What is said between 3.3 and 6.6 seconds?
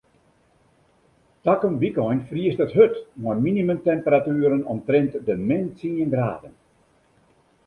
minimumtemperatueren omtrint de min tsien graden.